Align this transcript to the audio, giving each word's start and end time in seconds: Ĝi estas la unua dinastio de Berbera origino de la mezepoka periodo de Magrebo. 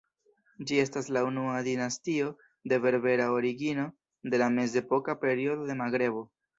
Ĝi 0.69 0.79
estas 0.83 1.09
la 1.17 1.21
unua 1.27 1.59
dinastio 1.67 2.33
de 2.73 2.81
Berbera 2.87 3.31
origino 3.37 3.89
de 4.35 4.45
la 4.47 4.53
mezepoka 4.59 5.21
periodo 5.25 5.73
de 5.73 5.83
Magrebo. 5.87 6.31